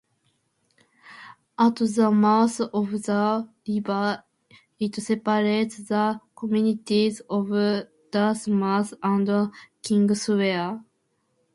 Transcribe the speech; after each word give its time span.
At 1.59 1.75
the 1.75 2.09
mouth 2.09 2.59
of 2.61 2.91
the 3.03 3.47
river, 3.67 4.23
it 4.79 4.95
separates 4.95 5.77
the 5.89 6.19
communities 6.35 7.21
of 7.29 7.49
Dartmouth 8.09 8.95
and 9.03 9.51
Kingswear. 9.83 10.83